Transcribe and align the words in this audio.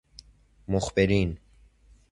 مخبرین 0.67 1.37